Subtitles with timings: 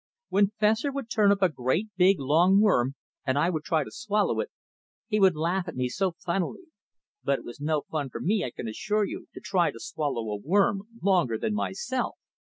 [0.29, 3.91] When Fessor would turn up a great, big, long worm and I would try to
[3.93, 4.49] swallow it,
[5.05, 6.63] he would laugh at me so funnily.
[7.23, 10.31] But it was no fun to me, I can assure you, to try to swallow
[10.31, 12.15] a worm longer than myself.